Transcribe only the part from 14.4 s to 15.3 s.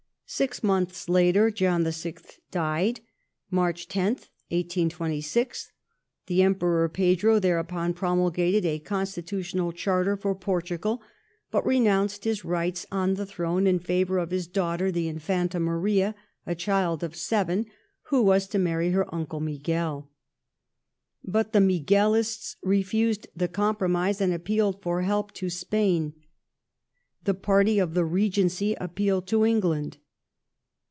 daughter, the